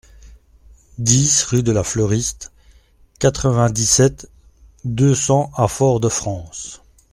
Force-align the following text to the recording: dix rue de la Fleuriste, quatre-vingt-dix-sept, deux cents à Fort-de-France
dix 0.97 1.43
rue 1.43 1.61
de 1.61 1.71
la 1.71 1.83
Fleuriste, 1.83 2.51
quatre-vingt-dix-sept, 3.19 4.31
deux 4.83 5.13
cents 5.13 5.51
à 5.53 5.67
Fort-de-France 5.67 6.81